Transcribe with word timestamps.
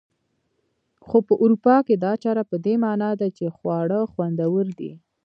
خو 1.05 1.17
په 1.27 1.33
اروپا 1.43 1.75
کې 1.87 1.95
دا 2.05 2.13
چاره 2.23 2.43
په 2.49 2.55
دې 2.65 2.75
مانا 2.83 3.11
ده 3.19 3.27
چې 3.37 3.45
خواړه 3.55 3.99
خوندور 4.11 4.65
دي. 4.79 4.91